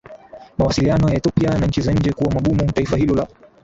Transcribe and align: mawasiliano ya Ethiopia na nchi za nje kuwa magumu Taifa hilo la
mawasiliano 0.57 1.09
ya 1.09 1.15
Ethiopia 1.15 1.57
na 1.57 1.67
nchi 1.67 1.81
za 1.81 1.93
nje 1.93 2.11
kuwa 2.13 2.31
magumu 2.33 2.71
Taifa 2.71 2.97
hilo 2.97 3.15
la 3.15 3.27